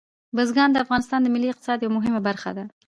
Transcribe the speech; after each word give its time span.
بزګان 0.35 0.69
د 0.71 0.77
افغانستان 0.85 1.19
د 1.21 1.27
ملي 1.35 1.47
اقتصاد 1.51 1.77
یوه 1.79 1.95
مهمه 1.97 2.21
برخه 2.27 2.51
ده. 2.57 2.63